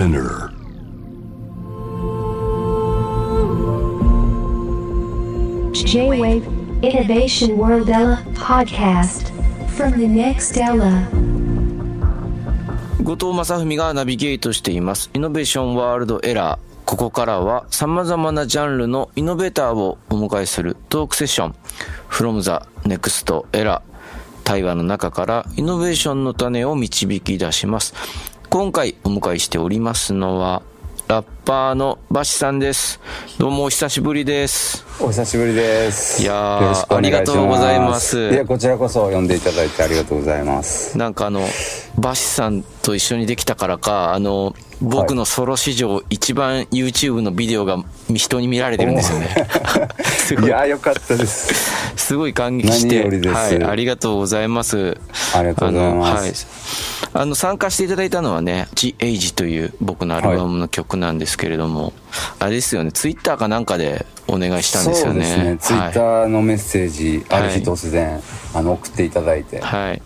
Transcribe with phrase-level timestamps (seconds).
[0.00, 0.50] Spinner.
[5.74, 6.46] J-Wave
[6.80, 9.30] Innovation World Ella podcast
[9.76, 11.06] from the next Ella.
[13.02, 15.10] 後藤正文がナビゲートしています。
[15.12, 16.86] イノベーションワールドエラー。
[16.86, 21.54] ここからは様々なジャンルのイノベーターをお迎えするトークセッション。
[22.08, 22.52] from the
[22.88, 23.82] next era。
[24.44, 27.94] 対話の中からイノベーションの種を導き出します。
[28.50, 30.62] 今回お迎えしておりますのは、
[31.06, 32.98] ラッパーのバシさんです。
[33.38, 34.84] どうもお久しぶりです。
[35.00, 36.20] お久しぶりです。
[36.20, 40.98] いやありがとうございますいや、こちらこそ呼んでいただいてありがとうございます。
[40.98, 41.46] なんかあの、
[41.96, 49.28] バシさんと一緒にできたからか、あの、僕のソロ史上一番 YouTube のビデオが人に見られてるんですよね。
[50.42, 51.54] い、 いや、よかったです。
[51.96, 54.98] すごい感激して、はい、ありがとうございます。
[55.36, 61.92] ありがとうございますあの、参加していただいたのはね、ジ・エイジという僕のアルバムの曲なんですけれども、
[62.38, 65.24] あれですよね、ツイッターかなんかでお願いしたんですよね。
[65.24, 65.56] そうですね。
[65.60, 68.20] ツイッタはいーのメッセージ、はいある日突然、
[68.54, 69.60] あの、送っていただいて。
[69.60, 69.80] はい。
[69.90, 70.02] はい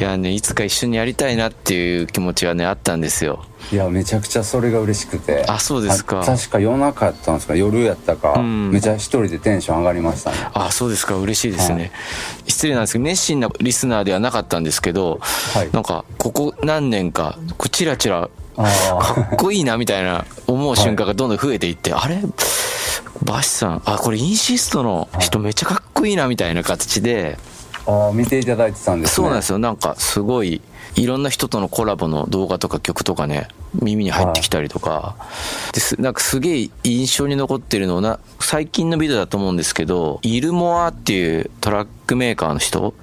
[0.00, 3.44] いやね、いつか一緒にやりたいなっていう気持ちがね、あったんですよ。
[3.72, 5.44] いや、めちゃくちゃそれが嬉しくて。
[5.48, 7.56] あそうですかあ確か夜中やったんですか？
[7.56, 10.36] 夜やったか、んめちゃ一人でテンション上がりましたね。
[10.52, 11.74] あ、そうですか、嬉しいですね。
[11.74, 11.90] はい
[12.46, 15.18] 失礼なんですけど、熱心なリスナーではなかったんですけど、
[15.54, 22.20] はいなんか、ここ何年か、こうチラチラ、あかっこいいなみたいな思う瞬間がどんどん増えていって、あれ？
[23.22, 27.38] バシさん、あ、これインシストの人めっちゃかっこいいなみたいな形で、
[27.86, 29.14] あー、見ていただいてたんですね。
[29.14, 29.58] そうなんですよ。
[29.58, 30.60] なんかすごい、
[30.96, 33.48] いろんな人とのコラボの動画とか曲とかね、
[33.80, 35.16] 耳に入ってきたりとか、
[35.72, 42.94] ですなんかすげえ印象に残ってるのな、最近のビデオだと思うんですけど、イルモアっていうトラックメーカーの人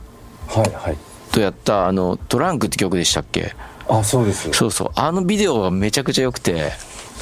[0.48, 0.98] はいはい。
[1.32, 3.56] とやった、あの、トランクって曲でしたっけ？
[4.00, 4.50] あ、そうです。
[4.54, 4.92] そうそう。
[4.96, 6.72] あのビデオがめちゃくちゃ良くて、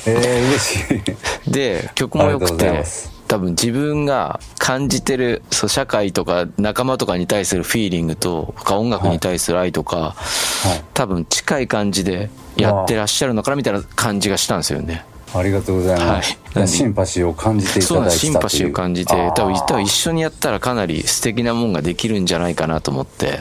[0.06, 1.04] えー、嬉し
[1.48, 1.52] い。
[1.52, 2.84] で、曲も良くて
[3.28, 10.84] 多分自分が感じてる、そう、社会とか仲間とかに対するフィーリングと、か音楽に対する愛とか、はい。
[10.94, 15.06] 多分近い感じでやってらっしゃるのかなみたいな感じがしたんですよね。
[15.34, 16.40] ありがとうございます。
[16.56, 18.22] はいシンパシーを感じていそうなんです。
[18.22, 18.50] ただいてた。
[18.50, 23.40] シンパシーを感じて、多分、多分一緒にやったらかなり素敵なもんができるんじゃないかなと思って。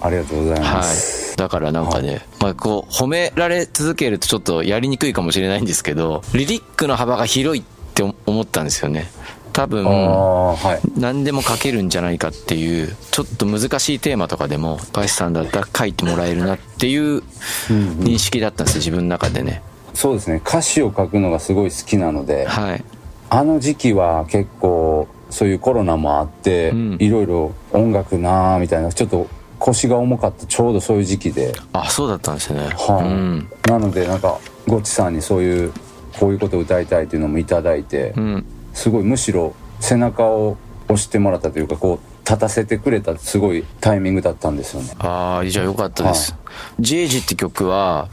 [0.00, 1.34] ありがとうございはます。
[1.34, 1.36] い。
[1.36, 9.10] だからなんかね、まあこう、褒められ続けるとちょっとやりにくいかもしれないんですけど、リリックの幅が広いって思ったんですよね。
[9.52, 11.00] 多分、はい。
[11.00, 17.22] 何でも書けるんじゃないかっていう、ちょっと難しいテーマとかでも、バシさんだったら書いてもらえるなっていう
[17.68, 19.62] 認識だったんですよ、自分の中でね。
[19.92, 20.40] そうですね。
[20.46, 22.84] 歌詞を書くのがすごい好きなので、はい。
[23.28, 29.28] あの時期は結構、そういうコロナもあって、うんいろいろ音楽なーみたいな、ちょっと
[29.60, 32.60] 腰が重かったちょうどそういう時期で、あ、そうだったんですね。
[32.60, 33.48] はい、うん。
[33.68, 35.72] なのでなんか、ゴッチさんにそういう、
[36.18, 38.44] こういうことを歌いたいっていうのもいただいて、うん。
[38.72, 40.56] すごいむしろ背中を
[40.86, 44.94] 押してもらったというか、こう、立たせてくれたすごいタイミングだったんですよね。
[44.98, 46.34] ああ、じゃあよかったです。
[46.78, 48.08] ジェージって曲は、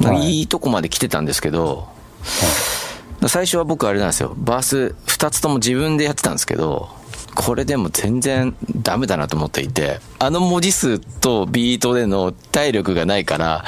[0.00, 1.88] いいいとこまで来てたんですけど、
[3.28, 4.34] 最初は僕あれなんですよ。
[4.36, 6.90] バース2つとも自分でやってたんですけど、
[7.44, 13.64] これでも全然ダメだなと思っていて、あの文字数とビートでの体力がないから、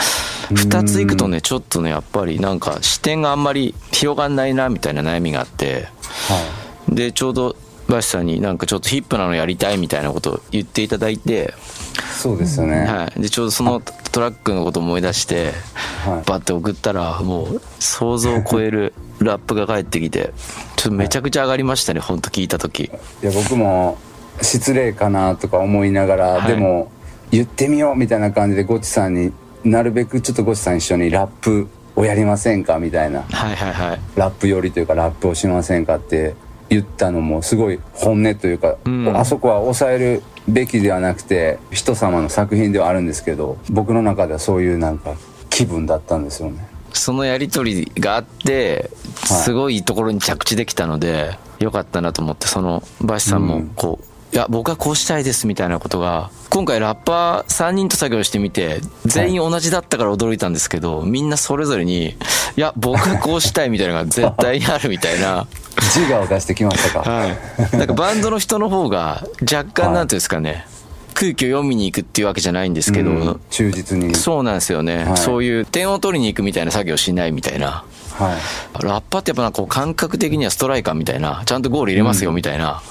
[0.51, 5.89] 2ついくとね、ちょっとね、やっぱりなんか視点があんまり広がんないなみたいな悩みがあって、
[6.29, 6.41] は
[6.93, 6.95] い。
[6.95, 7.57] で、ちょうど
[7.89, 11.53] バシさんになんかちょっとヒップなのやりたいみたいなことを言っていただいて、
[12.17, 12.85] そうですよね。
[12.85, 13.23] はい。
[13.23, 13.81] で、ちょうどその
[14.13, 15.53] トラックのことを思い出して、
[16.05, 20.33] はいバッて送ったら、もう想像を超えるラップが返ってきて、
[20.85, 22.85] ちょっとめちゃくちゃ上がりましたね、ほんと聞いた時。
[22.85, 22.91] い
[23.23, 23.97] や僕も
[24.43, 26.93] 失礼かなとか思いながら、はいでも
[27.31, 29.33] 言ってみようみたいな感じでゴチさんに
[29.65, 34.01] なるべくちょっとゴチさん一緒にラップをやりませんかみたいなはいはいはい。
[34.15, 36.35] ラップ寄りというかラップをしませんかって
[36.69, 45.15] 言ったのもすごい本音というか、んあそこは抑えるべきではなくて人様の作品ではあるんですけど僕の中ではそういうなんか
[45.49, 48.91] 気分だったんですよねそのやりとりがあって、
[49.25, 53.69] すごいところに着地できたので、よかったなと思って、その、バシさんもうん。
[53.75, 62.17] こう、いや、僕はこうしたいですみたいなことが、今回ラッパー3人と作業してみて、全員同じだったから驚いたんですけど、みんなそれぞれに、い
[62.57, 65.47] や、僕はこうしたいみたいなのが 絶対にあるみたいな、
[65.77, 67.77] 自我を出してきましたか、はい。
[67.77, 70.67] なんかバンドの人の方が、若干はいなんていうんですかね、
[71.15, 74.15] 空気を読みに行くっていうわけじゃないんですけど、うん忠実に。
[74.15, 75.17] そうなんですよね、はい。
[75.17, 77.85] そういう点を取りに行くみたいな作業しないみたいな。
[78.19, 78.37] は
[78.81, 78.83] い。
[78.83, 82.83] ラッパーってやっぱなんかこう感覚的にはストライカーみたいな、ちゃんとゴール入れますよみたいな。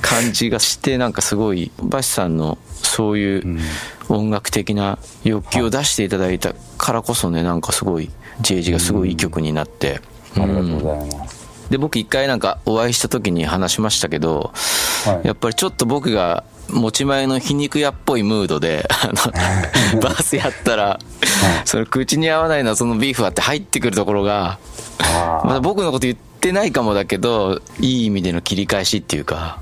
[0.00, 3.60] 感じがして、なんかすごい、バシさんのそういう
[4.08, 10.00] 音楽的な欲求を出していただいたからこそね、なんかすごい、JG がすごいいい曲になって。
[10.36, 11.42] ありがとうございます。
[11.70, 14.52] で、僕一回なんかお会いした時に話しましたけど、
[15.06, 15.26] はい。
[15.26, 20.98] やっぱりちょっと僕が持ち前の皮肉屋っぽいムードで、あの、バースやったら、
[21.64, 24.58] それ口に合わないのはそのビーフはって入ってくるところが、
[25.00, 29.60] あまだ僕のこと言ってないかもだけど、いい意味での切り返しっていうか、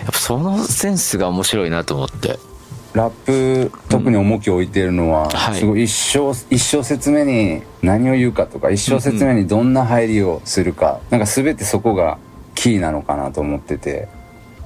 [0.00, 2.38] やっぱそのセンスが面白いなと思って。
[2.94, 5.54] ラップ特に重きを置いているのは、はい。
[5.60, 12.18] すごい一生一生説目に何を言うかとか一生説明にどんな入りをするか、なんか全てそこが
[12.54, 14.08] キーなのかなと思ってて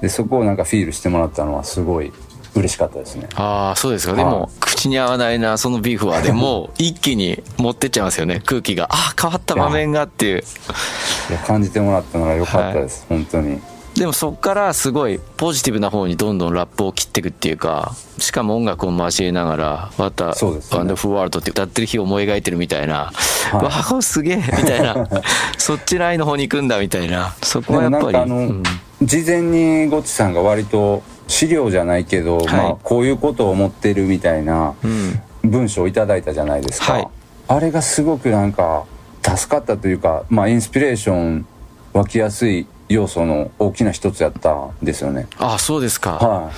[0.01, 2.11] でそこをなんかフィールしてもらったのはすごい
[2.55, 3.27] 嬉しかったですね。
[3.35, 4.13] ああ、そうですか。
[4.13, 4.33] ではい。
[4.33, 6.21] も、口に合わないな、そのビーフは。
[6.21, 8.85] でも、 一気に持ってっちゃいますよね、空気が。
[8.85, 10.43] ああ、変わった場面がっていう。
[11.29, 13.59] いや感じてもらったのが良かったです、本当に。
[13.95, 20.33] でもそっからすごいポジティブな方にどんどんラップを切っていくっていうか、しかも音楽を交えながら、また、ね。
[20.71, 23.11] ワンダフルワールドって歌ってる日を思い描いてるみたいな、
[23.51, 23.65] はい。
[23.65, 25.07] わあ、すげえみたいな、
[25.57, 28.17] そっちラインの方に行くんだみたいな、そこではやっぱり、
[29.01, 32.45] 事前にゴッチさんが割と資料じゃないけど、はい。
[32.47, 35.21] まあ、こういうことを思ってるみたいなうん。
[35.43, 37.07] 文章をいただいたじゃないですか、はい。
[37.47, 38.85] あれがすごくなんか
[39.23, 41.45] 助かったというか、まあ、インスピレーション
[41.93, 45.27] 湧きやすい要素の大きな一つやったんですよね。
[45.37, 46.13] ああ、そうですか。
[46.13, 46.51] は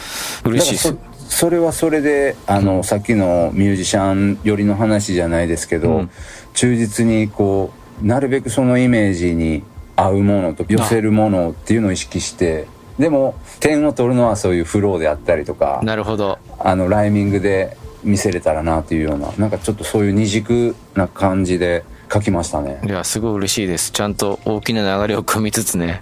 [0.45, 0.50] い。
[0.50, 0.89] 嬉しいです。
[0.89, 6.09] そそれはそれであの、さっきのミュージシャン寄りの話じゃないですけど、うん。
[6.53, 7.71] 忠実にこ
[8.01, 9.63] うなるべくそのイメージに
[9.99, 12.67] 合うものと寄せるものっていうのを意識して
[12.97, 16.37] でも点を取るのはそういうフローであったりとかなるほど。
[16.59, 23.91] あのライミングで見せれたらなというようななんかちょっとそういう二軸な感じで書きましたねいや、すごい嬉しいです。
[23.91, 26.01] ちゃんと大きな流れを組みつつね、はい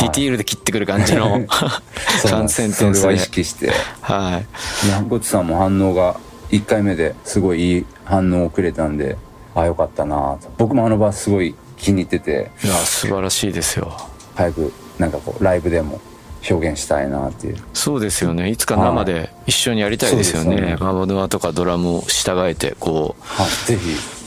[0.00, 1.40] ディティールで切ってくる感じの
[2.20, 3.18] そうなん3ですセンテンスでそれは意。
[3.18, 4.42] 識しては
[4.84, 4.86] い。
[4.86, 6.16] いやゴッチさんも反応が
[6.50, 9.16] 1回目ですごいいい反応をくれたんで
[9.54, 13.96] あよかったなと僕もあの場すごい気に入ってていや、素晴らしいですよ。
[14.34, 16.00] 早くなんかこうライブでも
[16.48, 18.50] 表現したいなっていうそうですよね。
[18.50, 20.44] いつか生で一緒にやりたいですよね。
[20.44, 24.18] そうですよねドアとかドラムを従えて、こう、はいぜひ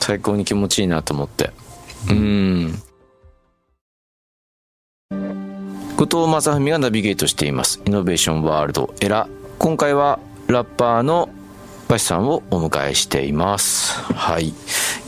[0.00, 1.50] 最高に気持ちいいなと思って。
[2.10, 2.82] うん。
[5.96, 7.82] 後藤正文がナビゲートしています。
[7.84, 9.28] イノベーションワールドエラ。
[9.58, 11.28] 今回はラッパーの
[11.88, 13.94] バシさんをお迎えしています。
[14.12, 14.48] はい。
[14.48, 14.54] い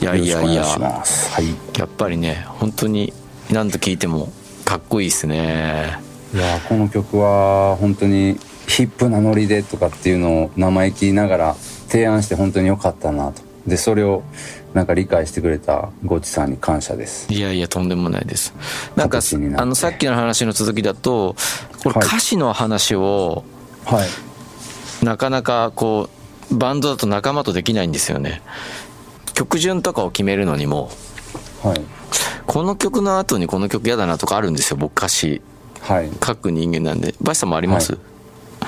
[0.01, 1.03] やいやいやは
[1.39, 3.13] いやっぱりね、本当に
[3.51, 4.31] 何度聴いても
[4.65, 5.99] かっこいいですね。
[6.33, 8.37] いやこの曲は本当に
[8.67, 11.55] ヒップなノリでとかっていうのを生意気ながら
[11.87, 14.23] 提案して本当に良かったなとでそれを
[14.73, 18.53] なんか理解してくれたゴチさんに感謝ですいやいや、とんでもないです。
[18.95, 21.35] なんか、あの、さっきの話の続きだと、
[21.83, 23.43] これはい歌詞の話を、
[23.85, 24.07] はい
[25.03, 26.20] なかなかこう、
[26.51, 28.41] バンドだと仲間とできないんですよね。
[29.33, 30.91] 曲順とかを決めるのにも、
[31.63, 31.81] はい。
[32.45, 35.41] この曲の後にこの曲嫌だなとかあるんですよ、僕歌詞。
[35.81, 36.09] はい。
[36.23, 37.15] 書く人間なんで。
[37.21, 37.97] バシさんもあります、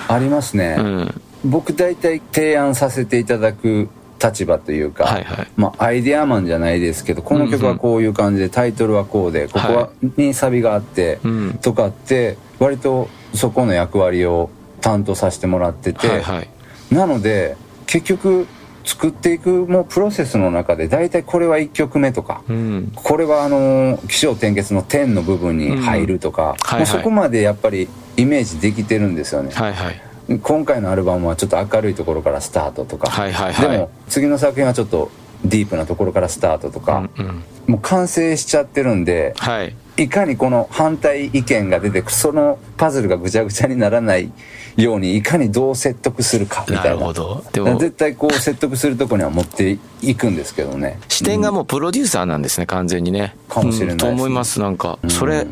[0.07, 1.21] ありますね、うん。
[1.43, 3.89] 僕大体提案させていただく
[4.23, 5.47] 立場というか、はいはい。
[5.57, 11.59] まあ、アイデアマンじゃないですけどこの曲はこういう感じで、タイトルはこうでここは、はにサビがあって、うん。
[11.61, 14.49] とかって割とそこの役割を
[14.81, 16.49] 担当させてもらってて、はいはい。
[16.91, 17.57] なので
[17.93, 18.47] 結局
[18.83, 22.91] 作っていくもうプロセスの中で大体これは1曲目とか、うん。
[22.95, 29.51] これはあの起承転結の点の部分に入るとか、はいはいもうそこまでやっぱりイメージできてるんですよね。
[29.51, 30.39] はいはい。
[30.41, 35.11] 今回のアルバムはちょっと明るいところからスタートとか、はいはいはいでも次の作品はちょっと
[35.45, 37.43] ディープなところからスタートとか、うんうん。
[37.67, 39.75] もう完成しちゃってるんではい。
[39.95, 44.31] いかにこの反対意見が出てそのパズルがぐちゃぐちゃにならない
[44.75, 47.43] ようにいかにどう説得するかみなたいなるほど。
[47.53, 53.35] でも、絶対こう説得するとこには持っていくんですけどね 視点がもうプロデューサーなんですね、完全にね。
[53.47, 54.97] かもしれないですねうんと思います、なんか。
[55.03, 55.45] うんそれ、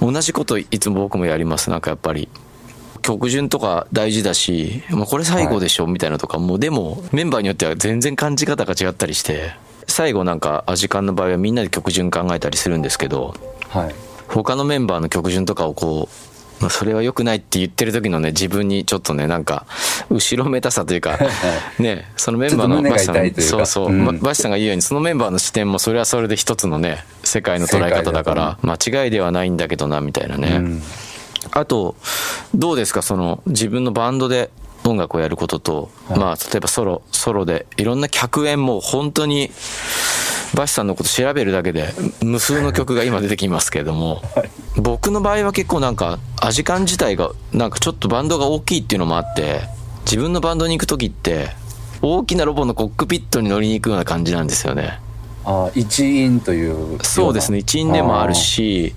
[0.00, 2.28] 同じこといつも僕もやります、なんかやっぱり。
[3.02, 9.50] 曲順とか大事だし、もうこれ最後でしょ、みたいなとか、もうでも、メンバーによっては全然感じ方が違ったりして、
[9.86, 13.34] 最後なんか、アジカンの場合はみんなで曲順考えたりするんですけど、
[13.68, 13.94] はい。
[14.28, 19.66] 他のメンバーの曲順とかをこう、まあそれは良くないって言ってる時のね、自分にちょっとね、なんか、
[20.10, 21.18] 後ろめたさというか、
[21.78, 23.34] ね、そのメンバーのバシさん。
[23.34, 30.56] そうそう、うんばバシさんが言うように、そのメンバーの視点もそれはそれで一つのね、世界の捉え方だから、間違いではないんだけどな、みたいなね。
[30.56, 30.82] うん。
[31.50, 31.96] あと、
[32.54, 34.50] どうですか、その、自分のバンドで
[34.84, 36.18] 音楽をやることと、はい。
[36.18, 39.50] まあ、例えばソロ、ソロで、いろんな客演も本当に、
[40.54, 44.22] バシさんのこと調べるだけで、無数の曲が今出てきますけれども、
[44.76, 49.62] 僕の場合は結構なんか、アジカン自体が、なんかちょっとバンドが大きいっていうのもあって、
[50.04, 51.50] 自分のバンドに行く時って、
[52.02, 54.98] 大きなロボのコックピットに乗りに行くような感じなんですよね。
[55.44, 58.94] ああ一員というそうですね、一員でもあるし、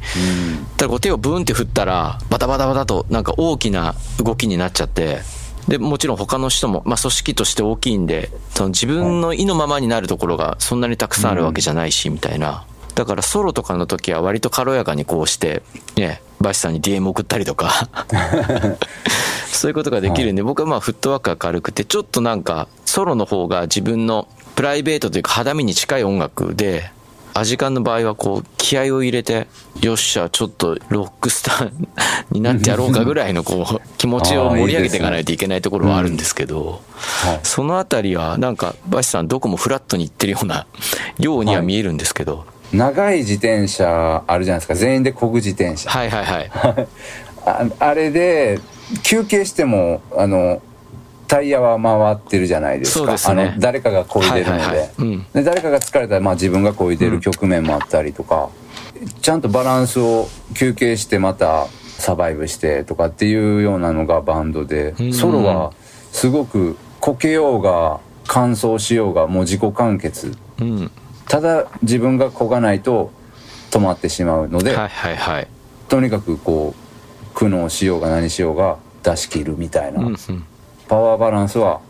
[0.77, 5.21] ただこう手をブーンって振ったら、バタバタバタとなんか大きな動きになっちゃって、
[5.67, 12.65] で、もちろん他の人も、まあ組織として大きいんで、その自分の意のままになるところがそんなにたくさんあるわけじゃないし、みたいな。
[12.93, 15.63] だからソロとかの時は割と軽やかにこうして、
[15.97, 17.89] ね、バシさんに DM 送ったりとか、
[19.51, 26.91] そういうことができるんで、僕はまあフットワークが軽くて、ちょっとなんかソロの方が自分のプライベートというか肌身に近い音楽で、
[27.37, 29.47] アジカンの場合はこう気合を入れて、
[29.81, 31.71] よっしゃ、ちょっとロックスター
[32.31, 37.39] になってやろうかぐらいのこう 気持ちを盛り上げていかないといけないところはあるんですけど、はい。
[37.43, 40.65] そのあたりはなんかバシさんどこもフラットに行ってるような
[41.19, 44.75] ようには見えるんですけど、長い自転車あるじゃないですか。
[44.75, 45.89] 全員で漕ぐ自転車。
[45.89, 46.51] はいはいはい。
[47.45, 48.61] ああれで
[49.03, 50.61] 休憩してもあの
[51.27, 53.17] タイヤは回ってるじゃないですか。
[53.17, 53.49] すね。
[53.49, 54.89] あの誰かが漕いでるので,、はいはいはい。
[54.99, 55.25] うん。
[55.33, 58.49] で誰かが疲れたら、まあ、自分が漕いでる局面もあったりとか、
[59.21, 61.67] ちゃんとバランスを休憩してまた
[61.97, 65.13] サバイブしてとかっていうようなのがバンドで、うん。
[65.13, 65.73] ソロは
[66.11, 70.37] すごくこけようが乾燥しようがもう自己完結。
[70.59, 70.91] うん。
[71.27, 73.11] ただ自分が漕がないと
[73.71, 75.47] 止まってしまうので、はいはいはい。
[75.89, 80.15] とにかくこう苦悩しようが何しようが出し切るみたいな、うんうん。
[80.87, 81.81] パワーバランスは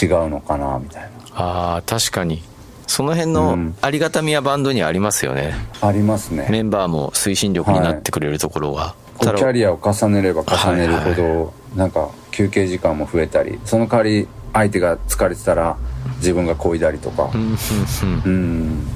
[0.00, 2.42] 違うのかなみたいああ、確かに。
[2.86, 3.76] その辺うのん。
[3.82, 5.54] ありがたみはバンドにはありますよね。
[5.82, 6.46] なありますね。
[6.50, 8.94] メンバーも推進力になってくれるところは。
[9.18, 15.78] こうキャリアを重ねれば重ねるほはいど、なんか休憩時間も増えたりその代わり相手が疲れてたら
[16.18, 17.30] 自分が漕いだりとか。
[17.34, 17.56] うんうん
[18.02, 18.22] うん。
[18.24, 18.86] うん。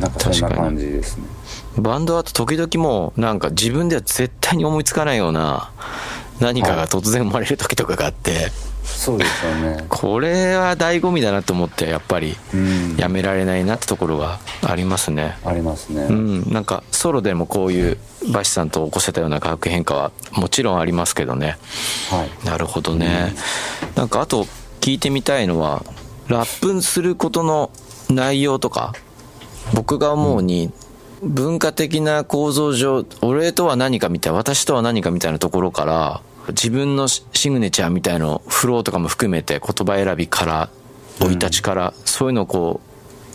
[0.00, 1.24] なんかそんな感じですね。
[1.78, 5.70] バンドだと時々もうなんか自分では絶対に思いつかないような
[6.40, 8.50] 何かが突然生まれる時とかがあって、
[8.96, 9.84] そうですよね。
[9.88, 12.36] これは醍醐味だなと思ってやっぱり。
[12.54, 12.96] うん。
[12.96, 15.38] やめられないなってところがありますね。
[15.44, 17.98] ありますね、うん、なんかソロでもこういう
[18.32, 21.56] バシさんと起こせたような化学変化はもちろんありますけどね。
[22.10, 22.46] はい。
[22.46, 23.34] なるほどね。
[23.94, 24.46] なんかあと
[24.80, 25.84] 聞いてみたいのは、
[26.28, 27.70] ラップすることの
[28.08, 28.94] 内容とか、
[29.74, 30.72] 僕が思うに、
[31.22, 40.70] 文化的な構造上、俺とは何かみたいな、私とは何かみたいなところから、自分のシシグネチャーみたいの、フローとかも含めて言葉選びから、
[41.18, 42.80] 生い立ちから、そういうのをこ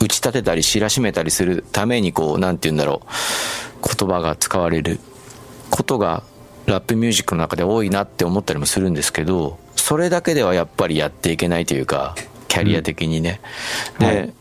[0.02, 5.00] う、打ち立てたり知らしめたりするためにこう、なんて言うんだろう、言葉が使われる
[5.70, 6.24] ことが
[6.66, 12.16] ラップミュージックの中で多いなって思ったりもするんですけど、それだけではやっぱりやっていけないというか、
[12.48, 13.40] キャリア的にね。
[14.00, 14.34] で、はい。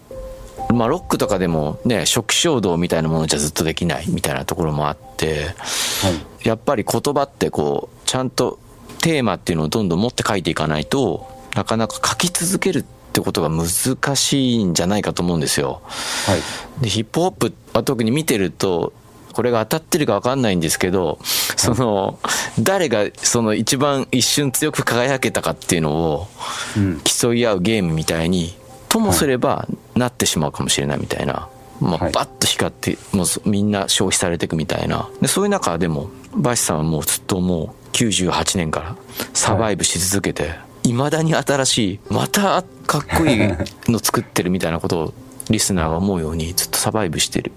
[0.72, 6.10] まあロックとかでもね、初期衝動みたいなものじゃずっとできないみたいなところもあって、は
[6.44, 6.48] い。
[6.48, 8.58] やっぱり言葉ってこう、ちゃんと
[9.00, 15.82] テーマっていうのをどんどん持って書いていかないと、なかなか書き続けるってことが難しいんじゃないかと思うんですよ。
[16.26, 18.92] はいで、ヒップホップは特に見てると、
[19.32, 21.18] これが当たってるか分かんないんですけど、
[21.56, 22.18] その、
[22.60, 26.28] 誰がその一番一瞬強く輝けたかっていうのを
[26.76, 28.56] うん競い合うゲームみたいに、
[28.88, 31.48] ともすればなってしまうかもしれないみたいな。
[31.80, 35.08] まあ、はいバッと光って、もうそみんな消費されていくみたいな。
[35.20, 38.96] で、そういう中でも、バシさんはもうずっともう98年から
[39.32, 43.38] サバイブし続けて、未だに新しい、またかっこいい
[43.90, 45.14] の作ってるみたいなことを
[45.48, 47.52] リスナーが思うようにずっとサバイブしてる。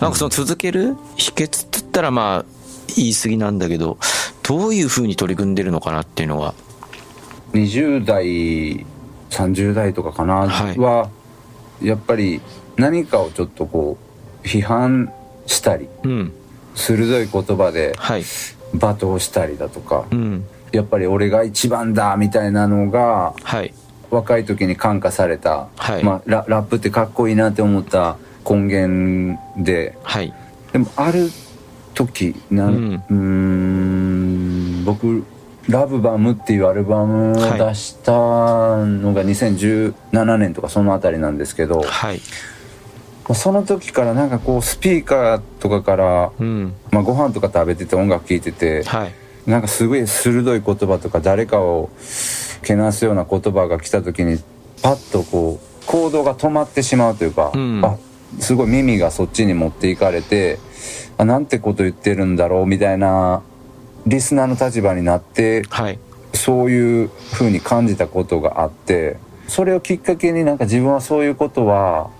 [0.00, 2.44] なんかその続ける秘訣って言ったらまあ
[2.96, 3.98] 言い過ぎなんだけど、
[4.42, 6.54] どういう風に取り組んでるのかなっていうのは。
[7.52, 8.84] 20代
[9.30, 11.08] 30代とかかな、はいは
[11.82, 12.40] やっぱり
[12.76, 13.98] 何かをちょっとこ
[14.42, 15.12] う批判
[15.46, 16.32] したりうん。
[16.74, 18.24] 鋭い言葉ではい。
[18.74, 20.44] 罵倒したりだとか、うん。
[20.72, 23.74] やっぱり俺が一番だみたいなのがはい。
[24.10, 30.34] 若い時に感化された、はいまあ、ララップってかっこいいなって思った根源ではい。
[30.72, 31.30] でもある
[31.94, 32.70] 時なう
[33.14, 35.24] ん僕
[35.68, 42.20] 「ラブバム」っていうアルバムを出したのが2017年とかそのあたりなんですけど、はい。
[43.34, 46.74] その時からなんかこうスピーカーとかから、うん。
[46.90, 49.14] まあ、ご飯とか食べてて音楽聴いてて、はい。
[49.46, 51.90] なんかすごい鋭い言葉とか誰かを
[52.62, 54.38] けなすような言葉が来た時に
[54.82, 57.96] パッとこう行動が止まってしまうというか、うんあ
[58.38, 60.58] すごい耳がそっちに持っていかれて
[61.18, 63.42] あなんてこと言ってるんだろうみたいな
[64.06, 65.98] リスナーの立場になってはい。
[66.32, 72.10] そういう風に感じたことがあってそれをきっかけになんか自分はそういうことは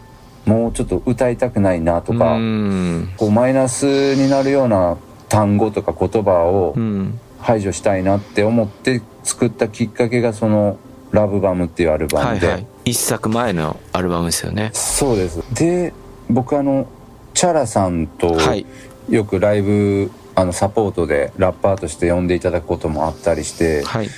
[0.46, 3.12] もうちょっと歌いたくないなとか、うん。
[3.16, 4.96] こうマイナスになるような
[5.28, 7.18] 単語とか言葉をうん。
[7.40, 10.78] 排除したいなって思って作ったきっかけがその
[11.11, 12.66] ラブバムっていうアルバムで、はいはい。
[12.84, 14.70] 一作前のアルバムですよね。
[14.72, 15.42] そうです。
[15.54, 15.92] で
[16.30, 16.87] 僕あの
[17.34, 18.64] チャラさんとはい。
[19.08, 24.08] よくライブあのサポートでラッパーとして呼んでいただくこともあったりしてはい。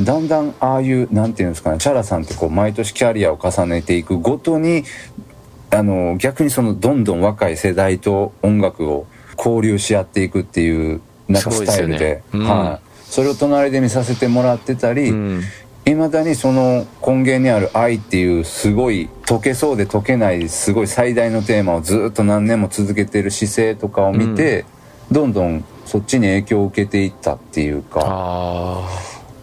[0.00, 4.84] だんだんああいうなんていうんですかねチャラさんってこう毎年キャリアを重ねていくごとに
[5.72, 9.06] あの逆にそのどんどん若い世代と音楽を
[9.38, 12.16] 交流し合っていくっていうなんかスタイルで。
[12.16, 12.22] ね。
[12.34, 12.46] うん。
[12.46, 15.42] はい、それを隣で見させてもらってたり、うん。
[15.84, 24.64] いまだにその根源にある愛っていうすごい解けそうで解けないすごい最大のテーマをずっと何年も続けてる姿勢とかを見て、
[25.10, 28.00] どんどんそっちに影響を受けていったっていうか。
[28.04, 28.88] あ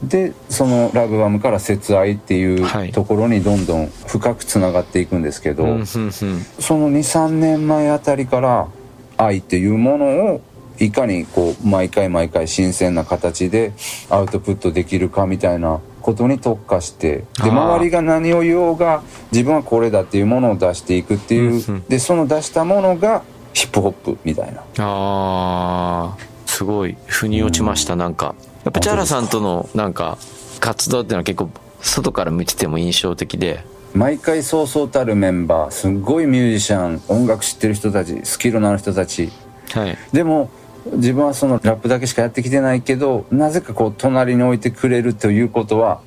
[0.04, 2.90] でそのラブバムから節愛っていはい。
[2.90, 6.12] うところにどんどん深くつながっていくんですけど、あうんうんうん。
[6.60, 8.68] その23年前あたりから
[9.18, 10.42] 愛っていうものを
[10.80, 13.74] いかにこう毎回毎回新鮮な形で
[14.10, 19.04] アウトプットできるかみたいなことに特化してで周りが何を言おうが
[19.34, 21.84] 自分はこれだっていうものを出していくっていう、うんうん。
[21.90, 24.64] でその出したものがヒップホップみたいな。
[24.78, 26.30] あー。
[26.50, 26.96] すごい。
[27.06, 30.18] 腑に落ちました、なんかやっぱチャラさんとのなんか
[30.60, 31.50] 活動っていうのは結構
[31.82, 33.64] 外から見てても印象的で。
[33.94, 39.32] 毎回そうそうたるメンバーすごいミュージシャン音楽知ってる人たちスキルのある人たち。
[39.72, 39.98] はい。
[40.12, 40.52] でも
[40.94, 46.02] 自分はそのラップだけしかやってきてないけどなぜかこう隣に置いてくれるということは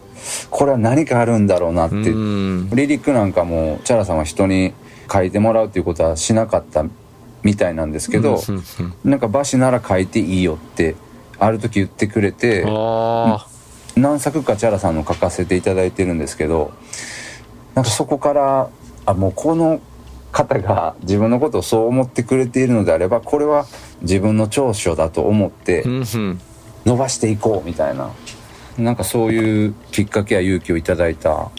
[0.51, 1.97] これは何かあるんだろうなって。
[1.97, 4.75] うんリリックなんかもチャラさんは人に
[5.13, 6.85] 書いてもらうっていうことはしなかった
[7.43, 10.95] みたいなんですけど、うんうんなんかバシなら書いていいよって
[11.39, 13.47] ある時言ってくれてあ
[13.97, 16.73] 何作かチャラさんの書かせていただいてるんですけど
[17.75, 18.71] なんかそこから
[19.07, 19.81] あもうこの
[20.31, 23.67] 方が自分のことをそう思ってくれているのであればこれは
[24.01, 28.11] 自分の長所だと思って伸ばしていこうみたいな。
[28.79, 31.51] なんかそういうきっかけや勇気をいただいた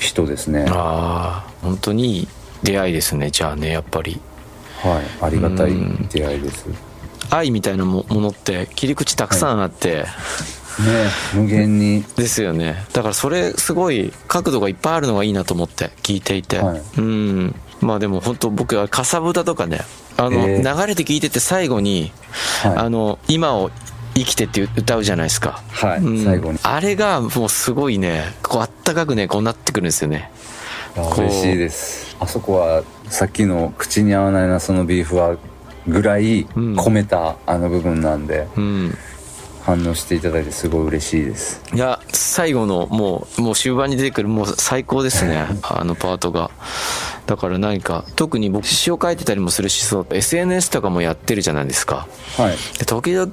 [0.00, 0.64] 人ですね。
[0.70, 2.28] ああ本当にいい
[2.62, 4.18] 出会いですねじゃあねやっぱり。
[4.82, 5.04] はい。
[5.20, 6.66] ありがたいうん出会いです。
[6.66, 6.76] ね
[7.30, 10.06] 愛みたいなもものって切り口たくさんあって、
[11.34, 12.02] 無限に。
[12.16, 12.84] ですよね。
[12.92, 16.82] だからそれすごい角度がいっぱいあるのがいいなと思って聞いていて、はい。
[16.98, 17.54] うん。
[17.80, 19.80] まあでも本当僕はかさぶたとかね
[20.16, 22.12] あの、え流れて聞いてて最後に、
[22.62, 22.76] はい。
[22.76, 23.70] あの今を
[24.14, 25.62] 生きてって歌うじゃないですか。
[25.70, 26.24] はいうん。
[26.24, 26.58] 最後に。
[26.62, 30.30] あれがもうすごいねこうあったかくねこうなってくるんですよね。
[31.16, 32.16] 嬉しいです。
[32.20, 35.36] あそこはさっきの口に合わないなそのビーフは
[35.86, 36.74] ぐらいうん。
[36.74, 38.98] 込めたあの部分なんで、うん。
[39.64, 41.62] 反応していただいてすごい嬉しいです。
[41.72, 45.46] いや最後のもうもう終盤に出てくるもう最高ですね。
[45.62, 46.50] あのパートが。
[47.26, 52.08] だから何か特に僕詩を書いてたりもするしそう SNS とかもやってるじゃないですか。
[52.36, 52.56] はい。
[52.78, 53.30] で時々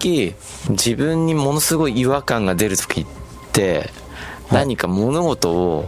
[0.69, 3.05] 自分にものすごい違和感が出る時っ
[3.51, 3.89] て
[4.51, 5.85] 何か物事を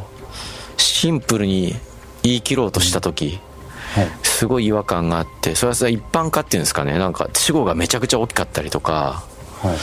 [0.78, 1.76] シンプルに
[2.24, 3.40] 言い切ろうとした時
[3.94, 4.08] はい
[4.42, 6.98] すごい違和感があってそれはさ一般化っていうんですかね。
[6.98, 9.24] なんか主語がめちゃくちゃ大きかったりとか
[9.62, 9.78] はい。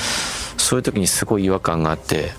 [0.57, 2.33] そういう時にすごい違和感があって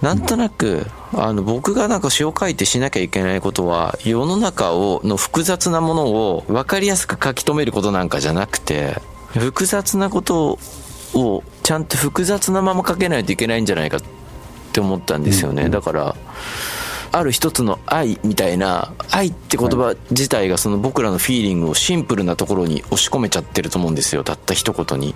[0.00, 8.96] なんとなくあの僕がなんか詩を書いてしなきゃいけないことは世の中をの複雑なものを分かりやすく書き留めることなんかじゃなくて
[9.34, 10.58] 複雑なこと
[11.12, 14.00] をちゃんと複雑なまま書けないといけないんじゃないかっ
[14.72, 16.16] て思ったんですよね、だから
[17.12, 24.24] ある一つの愛みたいな愛って言葉自体がその僕らのフィーリングをシンプルなところに押し込めちゃってると思うんですよ。
[24.24, 25.14] たった一言に、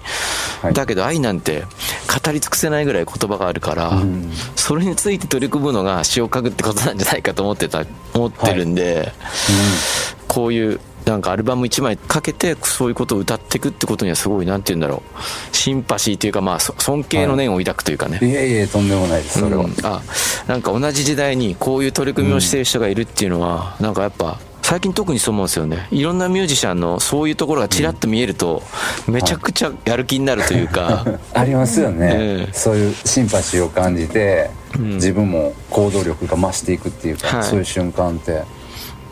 [0.63, 0.75] はい。
[0.75, 4.31] だけど愛なんて語り尽くせないぐらい言葉があるから、うん。
[4.57, 9.13] それについて取り組むのが詩を書くってことなんじゃないかと思ってた思ってるんで、
[10.29, 15.03] こういうなんかアルバム1枚かけてそういうことを歌っていくってことにはすごいなんて言うんだろ
[15.53, 15.57] う。
[15.57, 19.75] シンパシーというかまあそ尊敬の念を抱くというかね、うんいえいえとんでもないですそれは、うん。
[19.83, 20.03] あ
[20.47, 25.89] なんか同じ時代にこういう取り組みをしている人がいるっていうのは、なんかやっぱ最近特にそう思うんですよね。
[25.91, 28.63] いろんなミュージシャンのそういうところがちらっと見えると、
[29.07, 32.53] めちゃくちゃやる気になるというか、 ありますよね、ええ。
[32.55, 34.95] そういうシンパシーを感じて、ん。
[34.95, 37.45] 自分も行動力が増していくっていうか、はい。
[37.45, 38.45] そういう瞬間って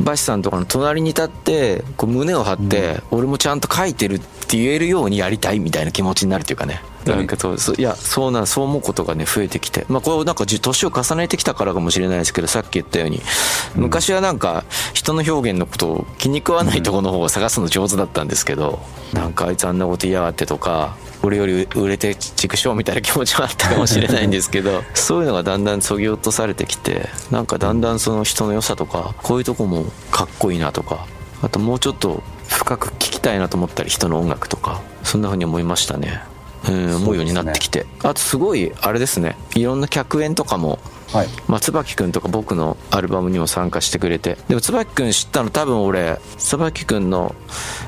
[0.00, 9.86] バシさんとかの隣に立ってこう胸を張って、俺もちゃんと書いてるって言えるようにやりたいみたいな気持ちになるというかねうんなんかそういやそうなんそう思うことがね増えてきて。
[9.88, 13.20] まあこれなんかじ年を重ねてきたからかもしれないですけどさっき言ったように
[13.74, 18.80] 昔はなんか人の表現のことを気に食わないところの方を探すの上手だったんですけど
[19.12, 31.06] なんかあいつあんなこと言いやがってとか俺より売れて畜生みたいな気持ちはあったかもしれないんですけどそういうのがだんだんそぎ落とされてきてなんかだんだんその人の良さとかこういうとこもかっこいいなとか
[31.42, 36.22] あともうちょっと深く聞きたいなと思ったり人の音楽とかそんな風に思いましたね
[36.70, 39.36] うん思うようになってきて、あとすごいあれですね。
[39.54, 40.78] いろんな客演とかも
[41.12, 41.28] はい。
[41.48, 44.36] まあ、椿くんとか僕のアルバムにも参加してくれて。
[44.48, 47.34] でも椿くん知ったの多分俺椿くんの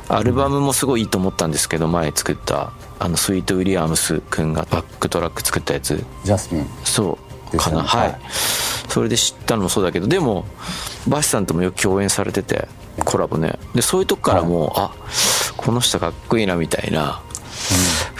[0.08, 6.04] アルバムもすごいいいと思ったんですけど前作ったあのスイート・ウィリアムスくんがバックトラック作ったやつ。
[6.24, 6.66] ジャスミン。
[6.84, 7.18] そ
[7.52, 7.82] うかな、ね。
[7.88, 8.18] はい。
[8.88, 10.44] それで知ったのもそうだけどでも
[11.08, 12.68] バシさんともよく共演されてて
[13.04, 13.58] コラボね。
[13.74, 14.92] でそういうとこからもう、あ
[15.56, 17.22] この人かっこいいなみたいな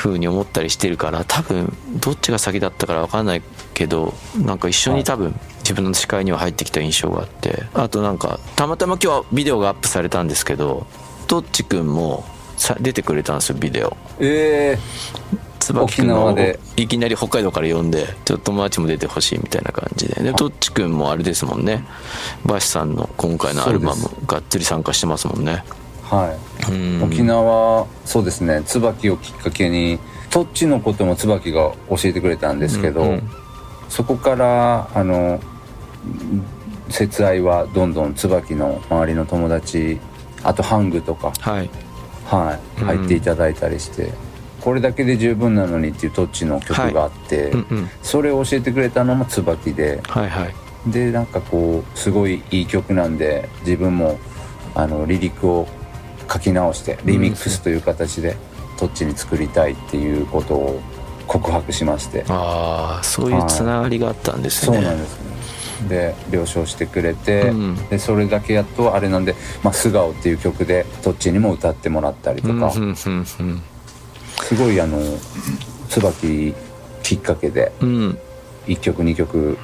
[0.03, 10.89] 風に思ったりしてるから多分どっちが先だったから分かんないけどなんか一緒に多分自分の視界には入ってきた印象があってあとなんかたまたま今日はビデオがアップされたんですけど
[11.29, 12.25] トッチくんも
[12.57, 13.97] さ出てくれたんですよビデオ。
[14.19, 14.77] え
[15.61, 16.37] 椿君の
[16.77, 20.21] いきなり北海道から呼んでちょっと友達も出てほしいみたいな感じで。
[20.23, 21.85] でトッチ君もあれですもんね。
[22.45, 25.65] バシさんの今回のアルバムがっつり参加してますもんね。
[25.67, 25.82] ー、
[26.13, 26.73] はい。
[26.73, 27.03] うん。
[27.05, 28.63] 沖縄そうですね。
[28.67, 29.99] 椿をきっかけに
[30.31, 33.31] トッチのことも椿が教えてくれたんですけど、うんうん。
[33.89, 35.41] そこからあの
[36.91, 39.99] 節愛はどんどん椿の周りの友達
[40.43, 41.71] あとハングとか、はい。
[42.27, 42.87] はい、うん。
[42.87, 44.13] 入っていただいたりして、
[44.61, 47.91] これだけで十分なのにっていうトッチの曲があって、うんうん。
[48.03, 50.55] それを教えてくれたのも椿ではいはい。
[50.87, 54.19] でなんかこうすごいいい曲なんで自分も
[54.75, 55.69] あのリリックを
[56.31, 58.37] 書き直してリミックスという形で
[58.79, 60.81] トッチに作りたいっていうことを
[61.27, 62.25] 告白しまして。
[62.29, 65.33] ああそういうつながりがあったんですそうね、なんですね。
[65.89, 67.89] で了承してくれて、うん。
[67.89, 73.63] でそれだけやっとあれなんで「まあ、素顔」っていう曲でトッチにも歌ってもらったりとか、うんうんうん
[74.43, 74.99] すごいあの
[75.89, 76.53] 椿
[77.03, 77.89] きっかけでうん。
[77.89, 78.19] うん
[78.67, 79.59] 1曲2曲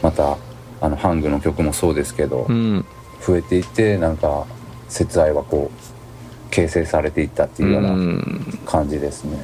[0.00, 0.36] また
[0.80, 2.84] あのハングの曲もそうですけど、うん。
[3.26, 4.44] 増えていってなんか
[4.88, 5.93] 節愛はこう
[6.54, 8.58] 形成されていったっていうよううなん。
[8.66, 9.38] 感じですね、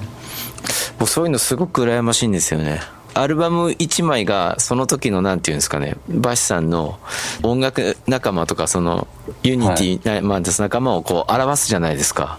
[0.99, 2.81] 僕そういうのすごく羨ましいんですよね。
[3.13, 5.97] アルバム1枚がその時のなんていうんですかね。
[6.09, 7.01] バシさんの
[7.43, 9.09] 音楽仲間とかその
[9.43, 12.25] ユニティ、なまあ、仲間をこう表すじゃないですか。
[12.27, 12.39] は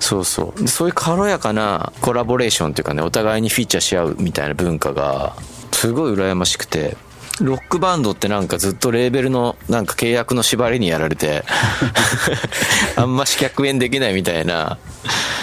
[0.00, 0.60] そうそう。
[0.62, 5.34] でそういう軽やかなコラボレーションというかねお互いにフィーチャーし合うみたいな文化が
[5.72, 6.96] すごい羨ましくて
[7.40, 11.44] ロックバンドってなんかずっとレーベルのなんか契約の縛りにやられて
[12.96, 14.78] あんまし客演できないみたいな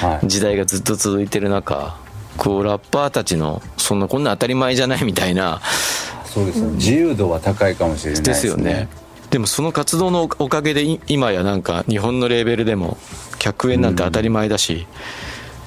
[0.02, 0.28] はい。
[0.28, 1.96] 時代がずっと続いてる中
[2.38, 5.62] こうラッパーたちのそんなこんな当たり前じゃないみたいな
[6.26, 6.72] そうですよね。
[6.78, 8.88] 自由度は高いかもしれないでですすねよね。
[9.30, 12.98] でもその活動のおかげでい今やなんか日本のレーベルでも
[13.38, 14.88] 客演なんて当たり前だし、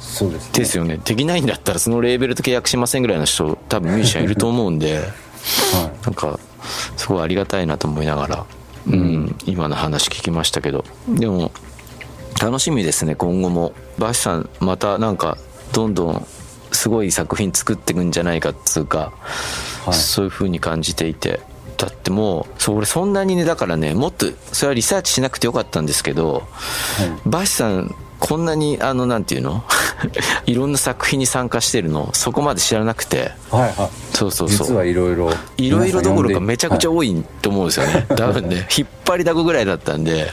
[0.00, 0.50] そうですね。
[0.52, 0.98] ですよね。
[1.04, 5.00] できないんだったらそのレーベルと契約しませんぐらいの人多分ミュージシャンいると思うんで
[5.74, 6.04] はい。
[6.04, 6.38] なんか
[6.96, 8.46] すごいありがたいなと思いながら、
[8.86, 10.84] うん、今の話聞きましたけど。
[11.08, 11.50] でも
[12.40, 13.72] 楽しみですね今後も。
[13.98, 15.38] バシさんまたなんか
[15.72, 16.26] どんどん
[16.72, 19.12] すごい作品作っていくんじゃないかっつうか、
[19.84, 19.94] はい。
[19.94, 21.40] そういう風に感じていて。
[21.76, 26.42] だってもうそう俺そんなにねだからねもっとそれはリサーチしなくてよかったんですけど、
[27.26, 29.62] バシさんこんなにあのなんていうの？
[30.46, 33.32] いろんな作品に参加してるのそこまで知らなくて。
[33.50, 34.66] はいはいそうそうそう。
[34.68, 35.30] 実はいろいろ。
[35.58, 38.06] いろいろどころかめちゃくちゃ多多いと思うんですよね。
[38.16, 40.32] 多分ね、引っ張りだこぐらいだったんで、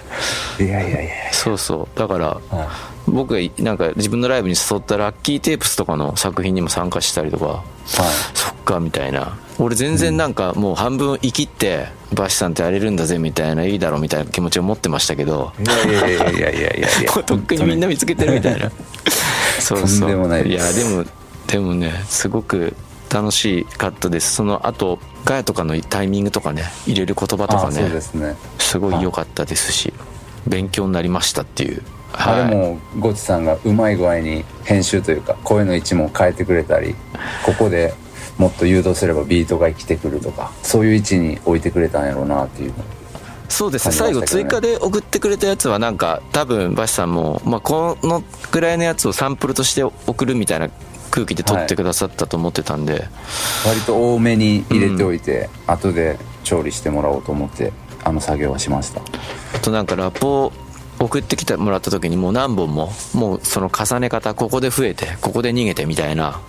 [0.57, 1.99] いやいやいやいそうそう。
[1.99, 2.67] だから、やはい。
[3.05, 7.63] 僕がなんか自分のライブに誘ったラッキーテープスとかの作品にも参加したりとか、はい。
[8.33, 9.37] そっか、みたいな。
[9.59, 16.87] 俺全然なんかもう半分生きって、バシさんってやれるんだぜみたいな、いいだろみたいな気持ちを持ってましたけど、いやいやいやいやいやいや
[17.23, 18.71] とっくにみんな見つけてるみたいな。
[19.59, 19.99] そうそう。
[19.99, 21.03] とんでもないや、でも、
[21.47, 22.73] でもね、すごく
[23.13, 24.33] 楽しかったです。
[24.33, 29.93] その後、ガヤとかのタイミングとかね、入れる言葉とかね、すねすごい良かったですし、
[30.47, 31.83] 勉強になりましたっていう。
[32.13, 36.95] あれもゴチさんがうまい具合に編集というか声の位置も変えてくれたり
[37.43, 37.95] ここで
[38.37, 42.73] もっと誘導すればビートが生きてくるとかそういう位置に置いてくれたんやろうなっていう
[43.49, 50.69] そうですね最後追加で送ってくれたやつはなんか多分バシさんも、まあ、このぐらいのやつをサンプルとして送るみたいな
[51.13, 53.07] 空気で撮ってくださったと思ってたんで、
[53.67, 57.71] 割と多めに入れておいて、後で調理してもらおうと思って
[58.03, 59.01] あの作業はしました。
[59.55, 60.51] あとなんかラップを
[60.99, 66.31] 送ってきてもらった時にもう何本ももうその重ね方ここで増えてここで逃げてみたいな。
[66.31, 66.39] は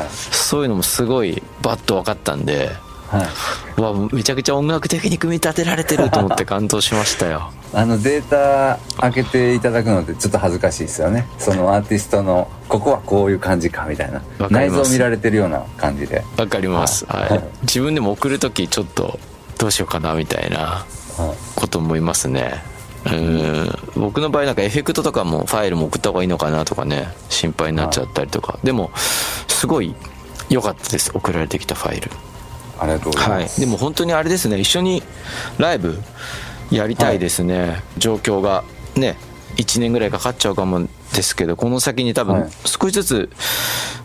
[0.00, 0.08] い。
[0.10, 2.70] そういうのもすごいバッと分かったんで
[3.12, 4.14] はい。
[4.14, 7.52] めちゃくちゃ音楽的に組み立てられてると思って感動しましたよ。
[7.74, 11.26] あのデータ開けていただくのってちょっと恥ずかしいですよね。
[11.38, 14.22] そのアーティストのここはこういう感じかみたいな。
[14.38, 14.80] わかります。
[14.80, 17.28] 内臓見られてるような感じで、わかります、はい。
[17.30, 19.18] はい、自分でも送る時ちょっと
[19.58, 21.36] どうしようかなみたいなはい。
[21.54, 22.62] こと思いますね。
[23.06, 23.74] うん。
[23.96, 27.12] 僕の場合なんかエフェクトとかもファイルも送った方がいいのかなとかね。
[27.28, 28.58] 心配になっちゃったりとか。
[28.62, 28.90] でも
[29.48, 29.94] すごい
[30.48, 31.10] 良かったです。
[31.14, 32.10] 送られてきたファイル
[32.82, 33.42] ありがとうございはい。
[33.42, 33.60] ます。
[33.60, 34.58] でも本当にあれですね。
[34.58, 35.02] 一緒に
[35.58, 35.98] ライブ
[36.70, 38.64] やりたいですね、状況が。
[38.96, 39.16] ね。
[39.56, 42.50] 1年ぐらいかかっちゃうかもですけどこの先に多分はい。
[42.64, 43.30] 少しずつ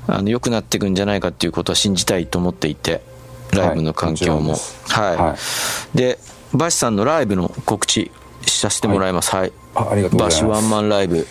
[0.08, 3.02] あの良くなっていくんじゃないかっていうことは信じたいと思っていて
[3.54, 4.56] ライブの環境も。
[4.90, 5.36] はいはい、は
[5.94, 5.98] い。
[5.98, 6.20] で
[6.54, 8.12] バシさんのライブの告知
[8.46, 9.36] させてもらいます。
[9.36, 10.64] はい、あありがとうごバシざいます。
[10.64, 11.26] ワンマンライブ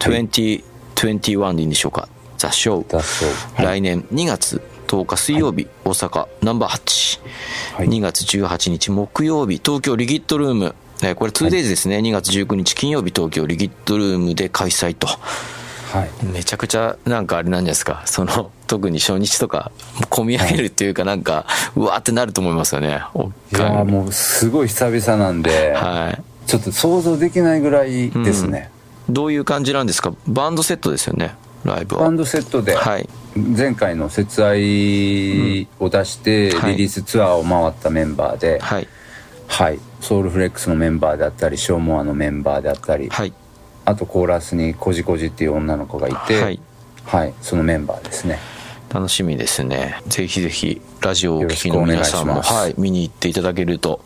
[0.00, 2.08] 2021でいいんでしょうか。
[2.38, 3.28] ザ・ショーだそう。
[3.54, 3.66] はい。
[3.66, 4.60] 来年2月
[4.92, 7.88] 10日水曜日、大阪ナンバー8、はい。
[7.88, 10.74] 2月18日木曜日東京リギットルーム。
[11.02, 15.06] えーこれ 2days ですね、2月19日金曜日東京リギットルームで開催と。
[15.06, 16.26] はい。
[16.26, 18.02] めちゃくちゃなんかあれなんじゃないですか。
[18.04, 19.72] その特に初日とか
[20.10, 23.02] 込み上げるっていうかなんか、うわーってなると思いますよね。
[23.14, 23.56] おっい。
[23.56, 26.22] やーもうすごい久々なんで、はい。
[26.46, 28.70] ちょっと想像できないぐらいですね。
[29.08, 30.12] どういう感じなんですか？
[30.26, 32.02] バンドセットですよねライブは。
[32.02, 33.08] バンドセットで、はい。
[33.36, 36.58] 前回の節愛を出してうん。
[36.58, 36.72] はい。
[36.72, 38.88] リリースツアーを回ったメンバーで、はい。
[39.48, 43.32] はい、ソウルフレックスのメンバーであったりショーモアのメンバーであったり、はい。
[43.84, 46.60] あとコーラスにコジコジっていう女の子がいて、はい。
[47.04, 48.38] はい、そのメンバーですね。
[48.92, 50.00] 楽しみですね。
[50.06, 52.52] ぜひぜひラジオをお聞きの皆さんも、します。
[52.52, 54.00] はい、見に行っていただけると、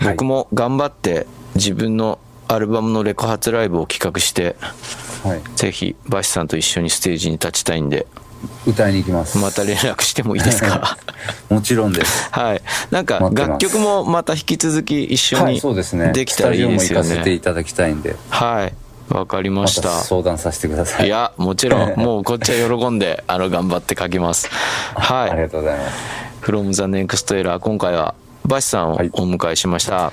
[0.00, 0.12] はい。
[0.12, 4.56] 僕も頑張って自分のアルバムのレコ発ライブを企画して
[5.24, 5.40] はい。
[5.56, 8.06] ぜひバシさんと一緒にステージに立ちたいんで。
[8.66, 9.36] 歌いに行きます。
[9.38, 10.96] また連絡してもいいですか？
[11.50, 12.28] もちろんです。
[12.30, 12.62] はい。
[12.92, 16.12] なんか楽曲もまた引き続き一緒はいにそうですね。
[16.12, 18.14] できたらいいですよスタジオも行かせていねただきたいんで。
[18.30, 18.72] はい。
[19.12, 19.82] わかりまました。
[19.88, 21.06] た相談させてください。
[21.06, 21.98] いやもちろん。
[21.98, 24.48] もうこっちは喜んで あの頑張って書きます。
[24.94, 25.30] はい。
[25.30, 25.96] ありがとうございます。
[26.42, 28.14] From the next era 今回は
[28.46, 29.10] バシさんをおはい。
[29.10, 30.12] 迎えしました、How